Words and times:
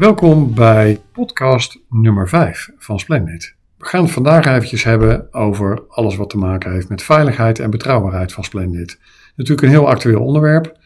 Welkom 0.00 0.54
bij 0.54 1.00
podcast 1.12 1.78
nummer 1.88 2.28
5 2.28 2.70
van 2.78 2.98
Splendid. 2.98 3.54
We 3.78 3.84
gaan 3.84 4.02
het 4.02 4.12
vandaag 4.12 4.46
eventjes 4.46 4.84
hebben 4.84 5.34
over 5.34 5.82
alles 5.88 6.16
wat 6.16 6.30
te 6.30 6.38
maken 6.38 6.72
heeft 6.72 6.88
met 6.88 7.02
veiligheid 7.02 7.58
en 7.58 7.70
betrouwbaarheid 7.70 8.32
van 8.32 8.44
Splendid. 8.44 8.98
Natuurlijk 9.36 9.66
een 9.66 9.72
heel 9.72 9.88
actueel 9.88 10.20
onderwerp. 10.20 10.76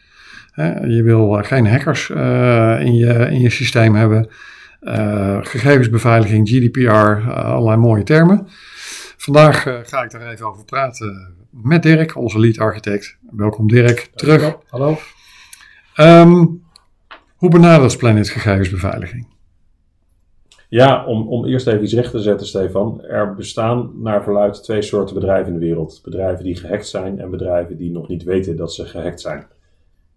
Je 0.86 1.02
wil 1.04 1.38
eh, 1.38 1.44
geen 1.44 1.66
hackers 1.66 2.10
eh, 2.10 2.80
in, 2.80 2.94
je, 2.94 3.12
in 3.30 3.40
je 3.40 3.50
systeem 3.50 3.94
hebben. 3.94 4.30
Uh, 4.80 5.38
gegevensbeveiliging, 5.40 6.48
GDPR, 6.48 7.30
allerlei 7.30 7.76
mooie 7.76 8.02
termen. 8.02 8.46
Vandaag 9.16 9.62
ga 9.62 10.02
ik 10.02 10.10
daar 10.10 10.30
even 10.30 10.46
over 10.46 10.64
praten 10.64 11.34
met 11.50 11.82
Dirk, 11.82 12.16
onze 12.16 12.38
lead 12.38 12.58
architect. 12.58 13.16
Welkom 13.30 13.68
Dirk, 13.68 14.10
terug. 14.14 14.56
Hallo. 14.68 14.98
Um, 15.96 16.63
hoe 17.36 17.50
benadert 17.50 17.98
Planet 17.98 18.28
gegevensbeveiliging? 18.28 19.26
Ja, 20.68 21.06
om, 21.06 21.28
om 21.28 21.44
eerst 21.44 21.66
even 21.66 21.82
iets 21.82 21.94
recht 21.94 22.10
te 22.10 22.18
zetten, 22.18 22.46
Stefan. 22.46 23.04
Er 23.04 23.34
bestaan 23.34 23.92
naar 24.02 24.22
verluidt 24.22 24.62
twee 24.62 24.82
soorten 24.82 25.14
bedrijven 25.14 25.52
in 25.52 25.58
de 25.58 25.66
wereld. 25.66 26.00
Bedrijven 26.04 26.44
die 26.44 26.56
gehackt 26.56 26.86
zijn 26.86 27.18
en 27.18 27.30
bedrijven 27.30 27.76
die 27.76 27.90
nog 27.90 28.08
niet 28.08 28.22
weten 28.22 28.56
dat 28.56 28.72
ze 28.72 28.84
gehackt 28.84 29.20
zijn. 29.20 29.46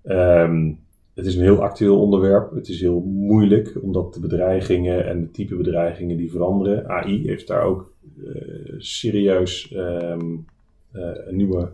Um, 0.03 0.79
het 1.13 1.25
is 1.25 1.35
een 1.35 1.41
heel 1.41 1.63
actueel 1.63 2.01
onderwerp. 2.01 2.51
Het 2.51 2.69
is 2.69 2.81
heel 2.81 2.99
moeilijk, 3.01 3.77
omdat 3.81 4.13
de 4.13 4.19
bedreigingen 4.19 5.07
en 5.07 5.21
de 5.21 5.31
type 5.31 5.55
bedreigingen 5.55 6.17
die 6.17 6.31
veranderen. 6.31 6.89
AI 6.89 7.27
heeft 7.27 7.47
daar 7.47 7.61
ook 7.61 7.93
uh, 8.17 8.73
serieus 8.77 9.71
um, 9.75 10.45
uh, 10.93 11.03
een 11.27 11.35
nieuwe 11.35 11.71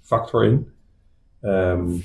factor 0.00 0.44
in. 0.44 0.68
Um, 1.42 2.02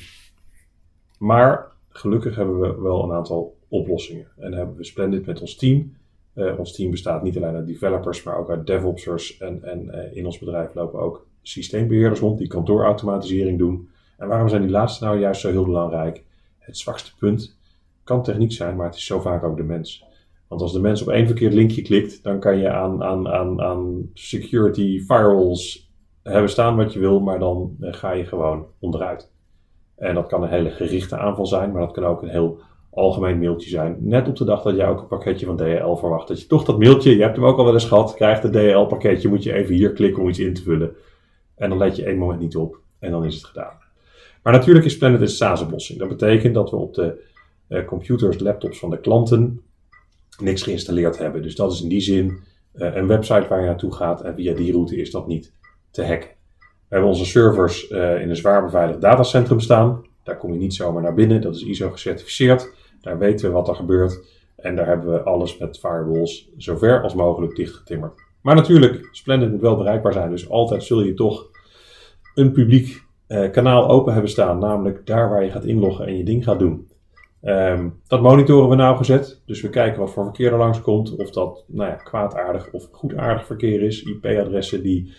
maar 1.17 1.74
gelukkig 1.97 2.35
hebben 2.35 2.59
we 2.59 2.81
wel 2.81 3.03
een 3.03 3.11
aantal 3.11 3.57
oplossingen. 3.67 4.27
En 4.37 4.53
hebben 4.53 4.75
we 4.75 4.83
Splendid 4.83 5.25
met 5.25 5.41
ons 5.41 5.55
team. 5.55 5.93
Uh, 6.35 6.59
ons 6.59 6.75
team 6.75 6.91
bestaat 6.91 7.23
niet 7.23 7.37
alleen 7.37 7.55
uit 7.55 7.67
developers, 7.67 8.23
maar 8.23 8.37
ook 8.37 8.49
uit 8.49 8.67
DevOpsers. 8.67 9.37
En, 9.37 9.63
en 9.63 9.85
uh, 9.85 10.17
in 10.17 10.25
ons 10.25 10.39
bedrijf 10.39 10.73
lopen 10.73 10.99
ook 10.99 11.27
systeembeheerders 11.41 12.19
rond 12.19 12.37
die 12.37 12.47
kantoorautomatisering 12.47 13.57
doen. 13.57 13.89
En 14.17 14.27
waarom 14.27 14.49
zijn 14.49 14.61
die 14.61 14.71
laatste 14.71 15.03
nou 15.03 15.19
juist 15.19 15.41
zo 15.41 15.49
heel 15.49 15.65
belangrijk? 15.65 16.23
Het 16.59 16.77
zwakste 16.77 17.11
punt 17.17 17.57
kan 18.03 18.23
techniek 18.23 18.51
zijn, 18.51 18.75
maar 18.75 18.85
het 18.85 18.95
is 18.95 19.05
zo 19.05 19.19
vaak 19.19 19.43
ook 19.43 19.57
de 19.57 19.63
mens. 19.63 20.05
Want 20.47 20.61
als 20.61 20.73
de 20.73 20.79
mens 20.79 21.01
op 21.01 21.07
één 21.07 21.25
verkeerd 21.25 21.53
linkje 21.53 21.81
klikt, 21.81 22.23
dan 22.23 22.39
kan 22.39 22.57
je 22.57 22.69
aan, 22.69 23.03
aan, 23.03 23.27
aan, 23.27 23.61
aan 23.61 24.09
security 24.13 24.99
firewalls 24.99 25.91
hebben 26.23 26.49
staan 26.49 26.75
wat 26.75 26.93
je 26.93 26.99
wil, 26.99 27.19
maar 27.19 27.39
dan 27.39 27.75
uh, 27.79 27.93
ga 27.93 28.11
je 28.11 28.25
gewoon 28.25 28.65
onderuit. 28.79 29.31
En 29.95 30.15
dat 30.15 30.27
kan 30.27 30.43
een 30.43 30.49
hele 30.49 30.69
gerichte 30.69 31.17
aanval 31.17 31.45
zijn, 31.45 31.71
maar 31.71 31.81
dat 31.81 31.91
kan 31.91 32.05
ook 32.05 32.21
een 32.21 32.29
heel 32.29 32.59
algemeen 32.89 33.39
mailtje 33.39 33.69
zijn. 33.69 33.97
Net 33.99 34.27
op 34.27 34.35
de 34.35 34.45
dag 34.45 34.61
dat 34.61 34.75
jij 34.75 34.87
ook 34.87 34.99
een 34.99 35.07
pakketje 35.07 35.45
van 35.45 35.57
DHL 35.57 35.95
verwacht. 35.95 36.27
Dat 36.27 36.41
je 36.41 36.47
toch 36.47 36.63
dat 36.63 36.79
mailtje, 36.79 37.15
je 37.15 37.21
hebt 37.21 37.35
hem 37.35 37.45
ook 37.45 37.57
al 37.57 37.65
wel 37.65 37.73
eens 37.73 37.85
gehad, 37.85 38.13
krijgt 38.13 38.43
het 38.43 38.53
DHL-pakketje, 38.53 39.29
moet 39.29 39.43
je 39.43 39.53
even 39.53 39.75
hier 39.75 39.91
klikken 39.91 40.21
om 40.21 40.29
iets 40.29 40.39
in 40.39 40.53
te 40.53 40.61
vullen. 40.61 40.95
En 41.55 41.69
dan 41.69 41.77
let 41.77 41.95
je 41.95 42.05
één 42.05 42.17
moment 42.17 42.39
niet 42.39 42.55
op 42.55 42.79
en 42.99 43.11
dan 43.11 43.25
is 43.25 43.35
het 43.35 43.43
gedaan. 43.43 43.73
Maar 44.43 44.53
natuurlijk 44.53 44.85
is 44.85 44.97
Planet 44.97 45.21
een 45.21 45.27
SaaS-oplossing. 45.27 45.99
Dat 45.99 46.07
betekent 46.07 46.53
dat 46.53 46.69
we 46.69 46.75
op 46.75 46.93
de 46.93 47.23
uh, 47.69 47.85
computers, 47.85 48.39
laptops 48.39 48.79
van 48.79 48.89
de 48.89 48.99
klanten 48.99 49.61
niks 50.39 50.63
geïnstalleerd 50.63 51.17
hebben. 51.17 51.41
Dus 51.41 51.55
dat 51.55 51.71
is 51.71 51.81
in 51.81 51.89
die 51.89 52.01
zin 52.01 52.39
uh, 52.73 52.95
een 52.95 53.07
website 53.07 53.47
waar 53.47 53.59
je 53.59 53.65
naartoe 53.65 53.93
gaat 53.93 54.21
en 54.21 54.35
via 54.35 54.53
die 54.53 54.71
route 54.71 54.95
is 54.95 55.11
dat 55.11 55.27
niet 55.27 55.53
te 55.91 56.05
hacken. 56.05 56.34
We 56.87 56.95
hebben 56.95 57.09
onze 57.09 57.25
servers 57.25 57.89
uh, 57.89 58.21
in 58.21 58.29
een 58.29 58.35
zwaar 58.35 58.63
beveiligd 58.63 59.01
datacentrum 59.01 59.59
staan. 59.59 60.05
Daar 60.23 60.37
kom 60.37 60.53
je 60.53 60.59
niet 60.59 60.73
zomaar 60.73 61.01
naar 61.01 61.13
binnen. 61.13 61.41
Dat 61.41 61.55
is 61.55 61.63
ISO 61.63 61.89
gecertificeerd. 61.89 62.73
Daar 63.01 63.17
weten 63.17 63.47
we 63.47 63.53
wat 63.53 63.67
er 63.67 63.75
gebeurt. 63.75 64.19
En 64.55 64.75
daar 64.75 64.87
hebben 64.87 65.13
we 65.13 65.23
alles 65.23 65.57
met 65.57 65.79
firewalls 65.79 66.49
zo 66.57 66.77
ver 66.77 67.01
als 67.01 67.13
mogelijk 67.13 67.55
dichtgetimmerd. 67.55 68.13
Maar 68.41 68.55
natuurlijk, 68.55 69.09
Splendid 69.11 69.51
moet 69.51 69.61
wel 69.61 69.77
bereikbaar 69.77 70.13
zijn. 70.13 70.29
Dus 70.29 70.49
altijd 70.49 70.83
zul 70.83 71.01
je 71.01 71.13
toch 71.13 71.49
een 72.35 72.51
publiek 72.51 73.03
uh, 73.27 73.51
kanaal 73.51 73.89
open 73.89 74.13
hebben 74.13 74.31
staan. 74.31 74.59
Namelijk 74.59 75.05
daar 75.05 75.29
waar 75.29 75.43
je 75.43 75.51
gaat 75.51 75.65
inloggen 75.65 76.05
en 76.07 76.17
je 76.17 76.23
ding 76.23 76.43
gaat 76.43 76.59
doen. 76.59 76.87
Um, 77.41 78.01
dat 78.07 78.21
monitoren 78.21 78.69
we 78.69 78.75
nauwgezet. 78.75 79.41
Dus 79.45 79.61
we 79.61 79.69
kijken 79.69 79.99
wat 79.99 80.11
voor 80.11 80.23
verkeer 80.23 80.51
er 80.51 80.57
langskomt. 80.57 81.15
Of 81.15 81.29
dat 81.29 81.63
nou 81.67 81.89
ja, 81.89 81.95
kwaadaardig 81.95 82.71
of 82.71 82.87
goedaardig 82.91 83.45
verkeer 83.45 83.81
is. 83.81 84.03
IP-adressen 84.03 84.83
die 84.83 85.13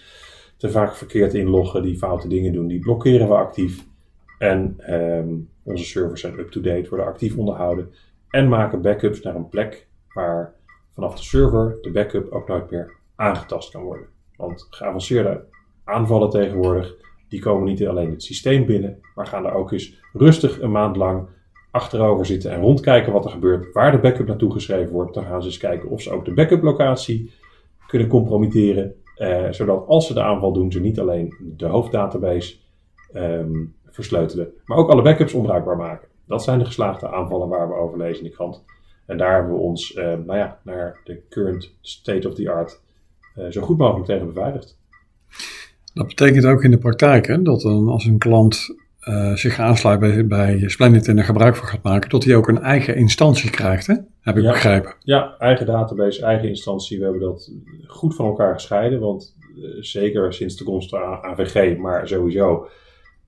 te 0.56 0.70
vaak 0.70 0.94
verkeerd 0.94 1.34
inloggen, 1.34 1.82
die 1.82 1.98
foute 1.98 2.28
dingen 2.28 2.52
doen, 2.52 2.66
die 2.66 2.78
blokkeren 2.78 3.28
we 3.28 3.34
actief. 3.34 3.84
En 4.38 4.94
um, 4.94 5.48
onze 5.62 5.84
servers 5.84 6.20
zijn 6.20 6.38
up-to-date, 6.38 6.88
worden 6.88 7.06
actief 7.06 7.36
onderhouden. 7.36 7.92
En 8.30 8.48
maken 8.48 8.82
backups 8.82 9.20
naar 9.20 9.34
een 9.34 9.48
plek 9.48 9.86
waar 10.14 10.54
vanaf 10.90 11.16
de 11.16 11.22
server 11.22 11.78
de 11.80 11.90
backup 11.90 12.32
ook 12.32 12.48
nooit 12.48 12.70
meer 12.70 12.92
aangetast 13.14 13.70
kan 13.70 13.82
worden. 13.82 14.06
Want 14.36 14.66
geavanceerde 14.70 15.44
aanvallen 15.84 16.30
tegenwoordig, 16.30 16.94
die 17.28 17.40
komen 17.40 17.64
niet 17.64 17.86
alleen 17.86 18.10
het 18.10 18.22
systeem 18.22 18.66
binnen, 18.66 19.00
maar 19.14 19.26
gaan 19.26 19.46
er 19.46 19.52
ook 19.52 19.72
eens 19.72 20.00
rustig 20.12 20.60
een 20.60 20.70
maand 20.70 20.96
lang 20.96 21.28
achterover 21.70 22.26
zitten 22.26 22.50
en 22.50 22.60
rondkijken 22.60 23.12
wat 23.12 23.24
er 23.24 23.30
gebeurt, 23.30 23.72
waar 23.72 23.92
de 23.92 23.98
backup 23.98 24.26
naartoe 24.26 24.52
geschreven 24.52 24.92
wordt. 24.92 25.14
Dan 25.14 25.24
gaan 25.24 25.42
ze 25.42 25.48
eens 25.48 25.58
kijken 25.58 25.88
of 25.88 26.02
ze 26.02 26.10
ook 26.10 26.24
de 26.24 26.34
backup 26.34 26.62
locatie 26.62 27.30
kunnen 27.86 28.08
compromitteren 28.08 28.94
uh, 29.18 29.50
zodat 29.50 29.86
als 29.86 30.06
ze 30.06 30.14
de 30.14 30.22
aanval 30.22 30.52
doen, 30.52 30.72
ze 30.72 30.80
niet 30.80 31.00
alleen 31.00 31.34
de 31.56 31.66
hoofddatabase 31.66 32.56
um, 33.14 33.74
versleutelen, 33.86 34.52
maar 34.64 34.78
ook 34.78 34.90
alle 34.90 35.02
backups 35.02 35.34
onbruikbaar 35.34 35.76
maken. 35.76 36.08
Dat 36.26 36.42
zijn 36.42 36.58
de 36.58 36.64
geslaagde 36.64 37.10
aanvallen 37.10 37.48
waar 37.48 37.68
we 37.68 37.74
over 37.74 37.98
lezen 37.98 38.24
in 38.24 38.30
de 38.30 38.36
krant. 38.36 38.64
En 39.06 39.16
daar 39.16 39.34
hebben 39.34 39.52
we 39.52 39.60
ons 39.60 39.94
uh, 39.94 40.04
nou 40.04 40.36
ja, 40.36 40.60
naar 40.64 41.00
de 41.04 41.22
current 41.28 41.76
state 41.80 42.28
of 42.28 42.34
the 42.34 42.50
art 42.50 42.80
uh, 43.38 43.50
zo 43.50 43.62
goed 43.62 43.78
mogelijk 43.78 44.06
tegen 44.06 44.26
beveiligd. 44.26 44.78
Dat 45.94 46.06
betekent 46.06 46.44
ook 46.44 46.64
in 46.64 46.70
de 46.70 46.78
praktijk 46.78 47.26
hè, 47.26 47.42
dat 47.42 47.60
dan 47.60 47.88
als 47.88 48.04
een 48.04 48.18
klant 48.18 48.76
uh, 49.08 49.34
zich 49.34 49.58
aansluit 49.58 50.00
bij, 50.00 50.26
bij 50.26 50.68
Splendid 50.68 51.08
en 51.08 51.18
er 51.18 51.24
gebruik 51.24 51.56
van 51.56 51.68
gaat 51.68 51.82
maken, 51.82 52.10
dat 52.10 52.24
hij 52.24 52.36
ook 52.36 52.48
een 52.48 52.62
eigen 52.62 52.96
instantie 52.96 53.50
krijgt, 53.50 53.86
hè? 53.86 53.94
heb 54.20 54.36
ik 54.36 54.42
ja, 54.42 54.50
begrepen. 54.50 54.94
Ja, 55.00 55.36
eigen 55.38 55.66
database, 55.66 56.24
eigen 56.24 56.48
instantie. 56.48 56.98
We 56.98 57.04
hebben 57.04 57.22
dat 57.22 57.52
goed 57.86 58.14
van 58.14 58.26
elkaar 58.26 58.54
gescheiden, 58.54 59.00
want 59.00 59.36
uh, 59.56 59.64
zeker 59.80 60.32
sinds 60.32 60.56
de 60.56 60.64
komst 60.64 60.90
van 60.90 61.00
AVG, 61.00 61.76
maar 61.76 62.08
sowieso, 62.08 62.68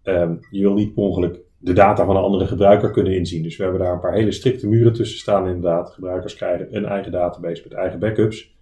um, 0.05 0.39
je 0.51 0.61
wil 0.61 0.75
niet 0.75 0.95
per 0.95 1.03
ongeluk 1.03 1.41
de 1.59 1.73
data 1.73 2.05
van 2.05 2.17
een 2.17 2.23
andere 2.23 2.47
gebruiker 2.47 2.91
kunnen 2.91 3.17
inzien. 3.17 3.43
Dus 3.43 3.57
we 3.57 3.63
hebben 3.63 3.81
daar 3.81 3.93
een 3.93 4.01
paar 4.01 4.15
hele 4.15 4.33
strikte 4.33 4.69
muren 4.69 4.93
tussen 4.93 5.19
staan 5.19 5.47
inderdaad. 5.47 5.91
Gebruikers 5.91 6.35
krijgen 6.35 6.77
een 6.77 6.87
eigen 6.87 7.13
database 7.13 7.63
met 7.69 7.73
eigen 7.73 7.99
backups. 7.99 8.57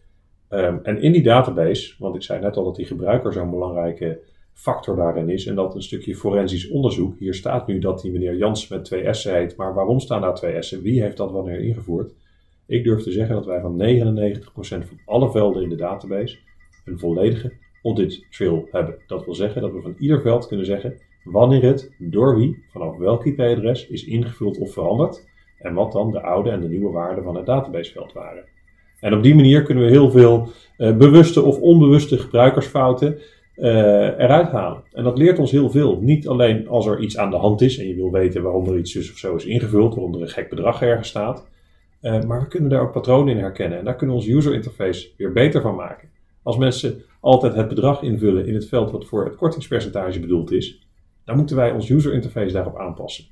Um, 0.51 0.81
en 0.83 1.03
in 1.03 1.13
die 1.13 1.23
database, 1.23 1.95
want 1.99 2.15
ik 2.15 2.23
zei 2.23 2.41
net 2.41 2.57
al 2.57 2.65
dat 2.65 2.77
die 2.77 2.87
gebruiker 2.87 3.33
zo'n 3.33 3.51
belangrijke 3.51 4.21
factor 4.57 4.97
daarin 4.97 5.29
is. 5.29 5.47
En 5.47 5.55
dat 5.55 5.75
een 5.75 5.83
stukje 5.83 6.17
forensisch 6.17 6.69
onderzoek. 6.69 7.19
Hier 7.19 7.35
staat 7.35 7.67
nu 7.67 7.79
dat 7.79 8.01
die 8.01 8.13
meneer 8.13 8.37
Jans 8.37 8.69
met 8.69 8.85
twee 8.85 9.15
S'en 9.15 9.35
heet. 9.35 9.57
Maar 9.57 9.75
waarom 9.75 10.01
staan 10.01 10.21
daar 10.21 10.35
twee 10.35 10.63
S'en? 10.63 10.83
Wie 10.83 11.03
heeft 11.03 11.17
dat 11.17 11.31
wanneer 11.31 11.61
ingevoerd? 11.61 12.13
Ik 12.67 12.85
durf 12.85 13.03
te 13.03 13.13
zeggen 13.13 13.35
dat 13.35 13.47
wij 13.47 13.61
van 13.61 13.83
99% 14.43 14.49
van 14.61 14.99
alle 15.05 15.31
velden 15.31 15.63
in 15.63 15.69
de 15.69 15.77
database 15.77 16.39
een 16.85 16.99
volledige 16.99 17.53
audit 17.83 18.27
trail 18.31 18.69
hebben. 18.71 18.95
Dat 19.07 19.25
wil 19.25 19.35
zeggen 19.35 19.61
dat 19.61 19.73
we 19.73 19.81
van 19.81 19.95
ieder 19.99 20.21
veld 20.21 20.47
kunnen 20.47 20.67
zeggen 20.67 21.01
wanneer 21.25 21.63
het 21.63 21.93
door 21.99 22.37
wie, 22.37 22.65
vanaf 22.71 22.97
welk 22.97 23.25
IP-adres 23.25 23.87
is 23.87 24.05
ingevuld 24.05 24.59
of 24.59 24.73
veranderd. 24.73 25.25
En 25.59 25.75
wat 25.75 25.93
dan 25.93 26.11
de 26.11 26.21
oude 26.21 26.51
en 26.51 26.61
de 26.61 26.69
nieuwe 26.69 26.91
waarden 26.91 27.25
van 27.25 27.37
het 27.37 27.47
databaseveld 27.47 28.13
waren. 28.13 28.45
En 29.01 29.15
op 29.15 29.23
die 29.23 29.35
manier 29.35 29.63
kunnen 29.63 29.85
we 29.85 29.91
heel 29.91 30.11
veel 30.11 30.49
uh, 30.79 30.97
bewuste 30.97 31.43
of 31.43 31.59
onbewuste 31.59 32.19
gebruikersfouten 32.19 33.19
eruit 33.57 34.49
halen. 34.49 34.83
En 34.93 35.05
dat 35.05 35.19
leert 35.19 35.39
ons 35.39 35.51
heel 35.51 35.71
veel. 35.71 36.01
Niet 36.01 36.29
alleen 36.29 36.69
als 36.69 36.87
er 36.87 37.01
iets 37.01 37.19
aan 37.19 37.31
de 37.31 37.37
hand 37.37 37.61
is 37.61 37.79
en 37.79 37.89
je 37.89 37.95
wil 37.95 38.11
weten 38.11 38.43
waarom 38.43 38.67
er 38.67 38.79
iets 38.79 38.93
zus 38.93 39.11
of 39.11 39.17
zo 39.17 39.35
is 39.35 39.45
ingevuld, 39.45 39.95
waarom 39.95 40.15
er 40.15 40.21
een 40.21 40.29
gek 40.29 40.49
bedrag 40.49 40.83
ergens 40.83 41.09
staat. 41.09 41.47
Uh, 42.03 42.23
maar 42.23 42.41
we 42.41 42.49
kunnen 42.49 42.71
daar 42.71 42.81
ook 42.81 42.93
patronen 42.93 43.35
in 43.35 43.41
herkennen. 43.41 43.79
En 43.79 43.85
daar 43.85 43.97
kunnen 43.97 44.17
we 44.17 44.23
onze 44.23 44.37
user 44.37 44.55
interface 44.55 45.09
weer 45.17 45.33
beter 45.33 45.61
van 45.61 45.75
maken. 45.75 46.09
Als 46.43 46.57
mensen 46.57 47.03
altijd 47.21 47.55
het 47.55 47.69
bedrag 47.69 48.03
invullen 48.03 48.47
in 48.47 48.55
het 48.55 48.69
veld 48.69 48.91
wat 48.91 49.07
voor 49.07 49.25
het 49.25 49.37
kortingspercentage 49.37 50.21
bedoeld 50.21 50.53
is, 50.53 50.87
dan 51.25 51.37
moeten 51.37 51.57
wij 51.57 51.73
ons 51.73 51.89
user 51.89 52.13
interface 52.13 52.53
daarop 52.53 52.79
aanpassen. 52.79 53.25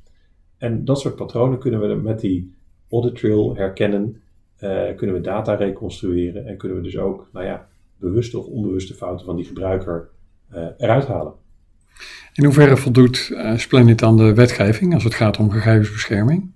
En 0.59 0.85
dat 0.85 1.00
soort 1.00 1.17
patronen 1.17 1.59
kunnen 1.59 1.81
we 1.81 1.94
met 1.94 2.20
die 2.20 2.55
audit 2.91 3.17
trail 3.17 3.56
herkennen, 3.56 4.23
uh, 4.61 4.82
kunnen 4.97 5.17
we 5.17 5.23
data 5.23 5.55
reconstrueren 5.55 6.47
en 6.47 6.56
kunnen 6.56 6.77
we 6.77 6.82
dus 6.82 6.99
ook, 6.99 7.29
nou 7.32 7.47
ja, 7.47 7.69
bewuste 8.05 8.39
of 8.39 8.47
onbewuste 8.47 8.95
fouten 8.95 9.27
van 9.27 9.37
die 9.37 9.45
gebruiker 9.45 10.09
uh, 10.55 10.67
eruit 10.79 11.06
halen. 11.06 11.33
In 12.33 12.45
hoeverre 12.45 12.77
voldoet 12.77 13.29
uh, 13.33 13.56
Splendid 13.56 14.03
aan 14.03 14.17
de 14.17 14.35
wetgeving 14.35 14.95
als 14.95 15.05
het 15.05 15.15
gaat 15.15 15.39
om 15.39 15.51
gegevensbescherming? 15.51 16.53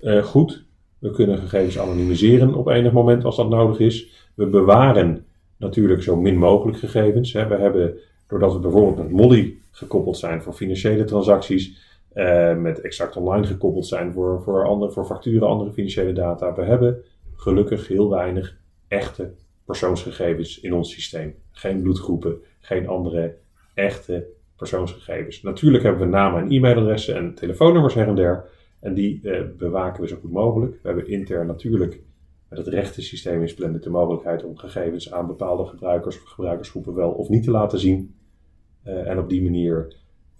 Uh, 0.00 0.24
goed. 0.24 0.64
We 0.98 1.10
kunnen 1.10 1.38
gegevens 1.38 1.78
anonimiseren 1.78 2.54
op 2.54 2.68
enig 2.68 2.92
moment 2.92 3.24
als 3.24 3.36
dat 3.36 3.48
nodig 3.48 3.78
is. 3.78 4.28
We 4.34 4.46
bewaren 4.46 5.24
natuurlijk 5.56 6.02
zo 6.02 6.16
min 6.16 6.36
mogelijk 6.36 6.78
gegevens. 6.78 7.32
Hè. 7.32 7.46
We 7.46 7.54
hebben, 7.54 7.94
doordat 8.26 8.52
we 8.52 8.58
bijvoorbeeld 8.58 8.96
met 8.96 9.10
Molly 9.10 9.58
gekoppeld 9.70 10.16
zijn 10.16 10.42
voor 10.42 10.52
financiële 10.52 11.04
transacties, 11.04 11.78
met 12.56 12.80
exact 12.80 13.16
online 13.16 13.46
gekoppeld 13.46 13.86
zijn 13.86 14.12
voor, 14.12 14.42
voor, 14.42 14.66
andere, 14.66 14.90
voor 14.90 15.04
facturen, 15.04 15.48
andere 15.48 15.72
financiële 15.72 16.12
data. 16.12 16.54
We 16.54 16.62
hebben 16.62 17.02
gelukkig 17.36 17.88
heel 17.88 18.10
weinig 18.10 18.56
echte 18.88 19.32
persoonsgegevens 19.64 20.60
in 20.60 20.72
ons 20.72 20.92
systeem. 20.92 21.34
Geen 21.50 21.82
bloedgroepen, 21.82 22.42
geen 22.60 22.88
andere 22.88 23.36
echte 23.74 24.26
persoonsgegevens. 24.56 25.42
Natuurlijk 25.42 25.82
hebben 25.82 26.02
we 26.02 26.08
namen 26.08 26.42
en 26.42 26.50
e-mailadressen 26.50 27.16
en 27.16 27.34
telefoonnummers 27.34 27.94
her 27.94 28.08
en 28.08 28.14
der. 28.14 28.48
En 28.80 28.94
die 28.94 29.30
eh, 29.30 29.44
bewaken 29.56 30.02
we 30.02 30.08
zo 30.08 30.16
goed 30.20 30.32
mogelijk. 30.32 30.72
We 30.72 30.88
hebben 30.88 31.08
intern 31.08 31.46
natuurlijk 31.46 32.00
met 32.48 32.58
het 32.58 32.68
rechtensysteem 32.68 33.40
in 33.40 33.48
Splendid 33.48 33.82
de 33.82 33.90
mogelijkheid 33.90 34.44
om 34.44 34.56
gegevens 34.56 35.12
aan 35.12 35.26
bepaalde 35.26 35.64
gebruikers 35.64 36.22
of 36.22 36.28
gebruikersgroepen 36.28 36.94
wel 36.94 37.10
of 37.10 37.28
niet 37.28 37.44
te 37.44 37.50
laten 37.50 37.78
zien. 37.78 38.14
Uh, 38.86 39.08
en 39.08 39.18
op 39.18 39.28
die 39.28 39.42
manier 39.42 39.94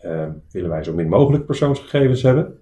uh, 0.04 0.28
willen 0.50 0.70
wij 0.70 0.84
zo 0.84 0.94
min 0.94 1.08
mogelijk 1.08 1.46
persoonsgegevens 1.46 2.22
hebben. 2.22 2.58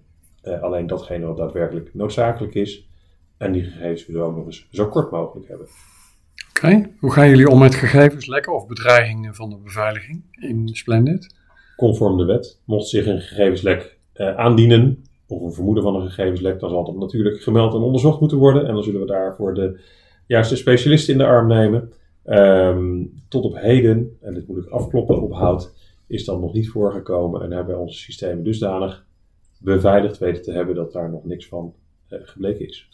Alleen 0.61 0.87
datgene 0.87 1.27
wat 1.27 1.37
daadwerkelijk 1.37 1.95
noodzakelijk 1.95 2.55
is. 2.55 2.89
En 3.37 3.53
die 3.53 3.63
gegevens 3.63 4.07
willen 4.07 4.27
we 4.27 4.37
nog 4.37 4.47
eens 4.47 4.69
zo 4.71 4.89
kort 4.89 5.11
mogelijk 5.11 5.49
hebben. 5.49 5.67
Oké, 6.63 6.91
hoe 6.99 7.13
gaan 7.13 7.29
jullie 7.29 7.49
om 7.49 7.59
met 7.59 7.75
gegevenslekken 7.75 8.55
of 8.55 8.67
bedreigingen 8.67 9.35
van 9.35 9.51
de 9.51 9.57
beveiliging 9.57 10.23
in 10.31 10.69
Splendid? 10.69 11.35
Conform 11.77 12.17
de 12.17 12.25
wet. 12.25 12.61
Mocht 12.65 12.89
zich 12.89 13.07
een 13.07 13.21
gegevenslek 13.21 13.99
aandienen, 14.37 15.05
of 15.27 15.43
een 15.43 15.53
vermoeden 15.53 15.83
van 15.83 15.95
een 15.95 16.09
gegevenslek, 16.09 16.61
dan 16.61 16.71
zal 16.71 16.85
dat 16.85 16.97
natuurlijk 16.97 17.43
gemeld 17.43 17.75
en 17.75 17.81
onderzocht 17.81 18.21
moeten 18.21 18.39
worden. 18.39 18.67
En 18.67 18.75
dan 18.75 18.83
zullen 18.83 19.01
we 19.01 19.07
daarvoor 19.07 19.55
de 19.55 19.81
juiste 20.27 20.57
specialisten 20.57 21.13
in 21.13 21.19
de 21.19 21.27
arm 21.27 21.49
nemen. 21.49 21.93
Um, 22.25 23.23
tot 23.29 23.45
op 23.45 23.57
heden, 23.57 24.17
en 24.21 24.35
dit 24.35 24.49
moet 24.49 24.65
ik 24.65 24.69
afkloppen 24.69 25.23
op 25.23 25.33
hout, 25.33 25.75
is 26.07 26.25
dat 26.25 26.41
nog 26.41 26.53
niet 26.53 26.69
voorgekomen. 26.69 27.43
En 27.43 27.51
hebben 27.51 27.75
wij 27.75 27.83
onze 27.83 27.99
systemen 27.99 28.45
dusdanig 28.45 29.07
beveiligd 29.59 30.19
weten 30.19 30.43
te 30.43 30.53
hebben 30.53 30.75
dat 30.75 30.93
daar 30.93 31.11
nog 31.11 31.25
niks 31.25 31.47
van 31.47 31.75
uh, 32.09 32.19
gebleken 32.23 32.67
is. 32.67 32.89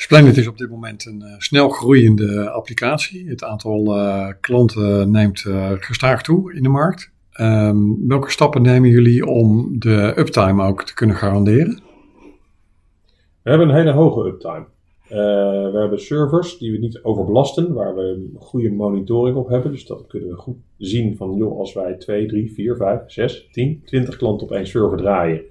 Splendid 0.00 0.36
is 0.36 0.48
op 0.48 0.58
dit 0.58 0.70
moment 0.70 1.06
een 1.06 1.22
uh, 1.24 1.34
snel 1.38 1.68
groeiende 1.68 2.50
applicatie. 2.50 3.28
Het 3.28 3.44
aantal 3.44 3.96
uh, 3.96 4.28
klanten 4.40 5.10
neemt 5.10 5.44
gestaag 5.78 6.22
toe 6.22 6.54
in 6.54 6.62
de 6.62 6.68
markt. 6.68 7.10
Um, 7.40 8.06
welke 8.08 8.30
stappen 8.30 8.62
nemen 8.62 8.90
jullie 8.90 9.26
om 9.26 9.78
de 9.78 10.12
uptime 10.16 10.64
ook 10.64 10.84
te 10.84 10.94
kunnen 10.94 11.16
garanderen? 11.16 11.80
We 13.42 13.50
hebben 13.50 13.68
een 13.68 13.74
hele 13.74 13.92
hoge 13.92 14.28
uptime. 14.28 14.66
We 15.08 15.78
hebben 15.78 16.00
servers 16.00 16.58
die 16.58 16.72
we 16.72 16.78
niet 16.78 17.02
overbelasten, 17.02 17.72
waar 17.72 17.94
we 17.94 18.02
een 18.02 18.36
goede 18.38 18.70
monitoring 18.70 19.36
op 19.36 19.48
hebben. 19.48 19.72
Dus 19.72 19.86
dat 19.86 20.06
kunnen 20.06 20.28
we 20.28 20.34
goed 20.34 20.58
zien 20.76 21.16
van, 21.16 21.34
joh, 21.36 21.58
als 21.58 21.72
wij 21.72 21.94
2, 21.94 22.26
3, 22.26 22.52
4, 22.52 22.76
5, 22.76 23.00
6, 23.06 23.48
10, 23.52 23.82
20 23.84 24.16
klanten 24.16 24.46
op 24.46 24.52
één 24.52 24.66
server 24.66 24.98
draaien. 24.98 25.42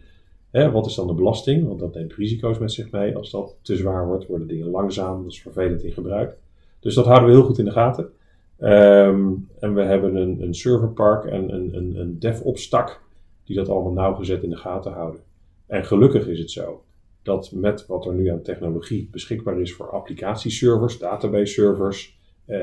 Hè, 0.51 0.71
wat 0.71 0.85
is 0.85 0.95
dan 0.95 1.07
de 1.07 1.13
belasting? 1.13 1.67
Want 1.67 1.79
dat 1.79 1.93
neemt 1.93 2.13
risico's 2.13 2.57
met 2.57 2.71
zich 2.71 2.91
mee. 2.91 3.15
Als 3.15 3.31
dat 3.31 3.55
te 3.61 3.75
zwaar 3.75 4.07
wordt, 4.07 4.27
worden 4.27 4.47
dingen 4.47 4.69
langzaam. 4.69 5.23
Dat 5.23 5.31
is 5.31 5.41
vervelend 5.41 5.83
in 5.83 5.91
gebruik. 5.91 6.37
Dus 6.79 6.95
dat 6.95 7.05
houden 7.05 7.29
we 7.29 7.35
heel 7.35 7.45
goed 7.45 7.57
in 7.57 7.65
de 7.65 7.71
gaten. 7.71 8.11
Um, 8.59 9.47
en 9.59 9.73
we 9.73 9.81
hebben 9.81 10.15
een, 10.15 10.41
een 10.41 10.55
serverpark 10.55 11.25
en 11.25 11.53
een, 11.53 11.75
een, 11.75 11.95
een 11.95 12.19
DevOps 12.19 12.69
tak 12.69 13.01
die 13.43 13.55
dat 13.55 13.69
allemaal 13.69 13.93
nauwgezet 13.93 14.43
in 14.43 14.49
de 14.49 14.57
gaten 14.57 14.91
houden. 14.91 15.21
En 15.65 15.85
gelukkig 15.85 16.27
is 16.27 16.39
het 16.39 16.51
zo 16.51 16.83
dat 17.21 17.51
met 17.51 17.85
wat 17.85 18.05
er 18.05 18.13
nu 18.13 18.27
aan 18.27 18.41
technologie 18.41 19.09
beschikbaar 19.11 19.59
is 19.59 19.73
voor 19.73 19.89
applicatieservers, 19.89 20.97
database 20.97 21.53
servers, 21.53 22.19
uh, 22.47 22.57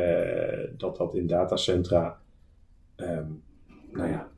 dat 0.77 0.97
dat 0.97 1.15
in 1.15 1.27
datacentra 1.27 2.19
um, 2.97 3.43
nou 3.93 4.09
ja, 4.09 4.29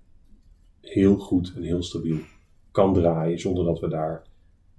heel 0.81 1.17
goed 1.17 1.53
en 1.57 1.63
heel 1.63 1.83
stabiel 1.83 2.19
kan 2.77 2.95
draaien 2.95 3.39
zonder 3.39 3.65
dat 3.65 3.81
we 3.81 3.89
daar, 3.89 4.23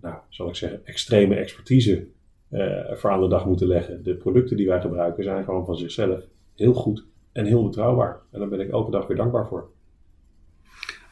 nou, 0.02 0.16
zal 0.30 0.48
ik 0.48 0.56
zeggen, 0.56 0.86
extreme 0.86 1.36
expertise 1.36 2.08
uh, 2.52 2.62
voor 2.94 3.12
aan 3.12 3.22
de 3.22 3.28
dag 3.28 3.46
moeten 3.46 3.68
leggen. 3.68 4.04
De 4.04 4.16
producten 4.16 4.58
die 4.58 4.68
wij 4.68 4.82
gebruiken 4.82 5.24
zijn 5.24 5.44
gewoon 5.44 5.66
van 5.66 5.78
zichzelf 5.78 6.20
heel 6.56 6.74
goed 6.74 7.06
en 7.32 7.46
heel 7.46 7.64
betrouwbaar. 7.64 8.20
En 8.32 8.40
daar 8.40 8.48
ben 8.50 8.60
ik 8.60 8.70
elke 8.70 8.92
dag 8.92 9.08
weer 9.08 9.18
dankbaar 9.18 9.48
voor. 9.48 9.70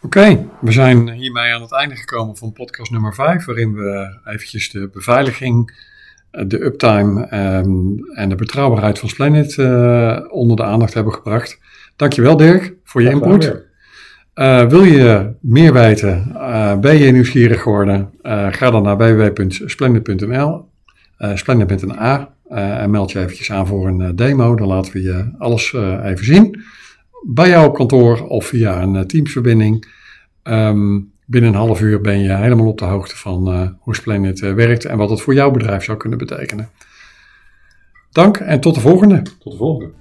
Oké, 0.02 0.50
we 0.62 0.72
zijn 0.72 1.12
hiermee 1.12 1.54
aan 1.54 1.62
het 1.62 1.74
einde 1.74 1.96
gekomen 1.96 2.36
van 2.36 2.54
podcast 2.54 2.92
nummer 2.92 3.14
5, 3.14 3.46
waarin 3.46 3.74
we 3.74 4.20
eventjes 4.26 4.70
de 4.72 4.90
beveiliging, 4.90 5.84
de 6.32 6.66
uptime 6.66 7.22
um, 7.22 8.00
en 8.14 8.30
de 8.30 8.36
betrouwbaarheid 8.36 9.00
van 9.00 9.10
Splendid 9.10 9.58
uh, 9.58 10.20
onder 10.30 10.58
de 10.58 10.64
aandacht 10.64 10.94
hebben 10.94 11.14
gebracht. 11.14 11.60
Dankjewel 11.96 12.38
Dirk 12.38 12.74
voor 12.84 13.02
je 13.02 13.10
input. 13.10 13.65
Uh, 14.36 14.66
wil 14.68 14.84
je 14.84 15.34
meer 15.42 15.74
weten, 15.74 16.32
uh, 16.34 16.78
ben 16.78 16.98
je 16.98 17.12
nieuwsgierig 17.12 17.62
geworden, 17.62 18.12
ga 18.50 18.72
dan 18.72 18.84
naar 18.84 18.98
www.splendid.nl, 18.98 20.70
splendid 21.34 21.70
met 21.70 21.82
een 21.82 22.00
A. 22.00 22.34
En 22.50 22.90
meld 22.90 23.12
je 23.12 23.20
eventjes 23.20 23.52
aan 23.52 23.68
voor 23.68 23.88
een 23.88 24.16
demo. 24.16 24.56
Dan 24.56 24.68
laten 24.68 24.94
we 24.94 25.02
je 25.02 25.32
alles 25.38 25.74
even 26.04 26.26
zien. 26.26 26.64
Bij 27.28 27.50
jou 27.50 27.68
op 27.68 27.76
kantoor 27.76 28.28
of 28.28 28.46
via 28.46 28.82
een 28.82 29.08
Teamsverbinding. 29.08 29.88
Um, 30.44 31.12
binnen 31.26 31.50
een 31.50 31.56
half 31.56 31.82
uur 31.82 32.02
ben 32.02 32.20
je 32.20 32.36
helemaal 32.36 32.68
op 32.68 32.78
de 32.78 32.86
hoogte 32.86 33.18
van 33.18 33.74
hoe 33.80 33.96
Splendid 33.96 34.40
werkt 34.40 34.86
en 34.86 34.98
wat 34.98 35.10
het 35.10 35.22
voor 35.22 35.34
jouw 35.34 35.52
bedrijf 35.52 35.84
zou 35.84 35.98
kunnen 35.98 36.20
betekenen. 36.20 36.70
Dank 38.12 38.38
en 38.38 38.60
tot 38.60 38.76
de 38.76 38.82
volgende. 38.82 39.22
Tot 39.22 39.52
de 39.52 39.58
volgende. 39.58 39.92